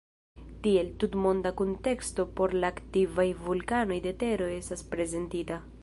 Tiel, 0.67 0.87
tutmonda 1.03 1.51
kunteksto 1.59 2.25
por 2.39 2.57
la 2.63 2.73
aktivaj 2.75 3.27
vulkanoj 3.49 3.99
de 4.09 4.19
tero 4.25 4.53
estas 4.57 4.87
prezentita. 4.97 5.67